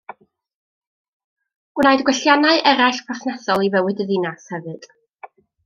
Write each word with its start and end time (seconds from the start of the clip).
Gwnaed 1.79 2.01
gwelliannau 2.09 2.57
eraill 2.73 3.03
perthnasol 3.11 3.67
i 3.69 3.73
fywyd 3.77 4.05
y 4.07 4.09
ddinas 4.11 4.51
hefyd. 4.57 4.93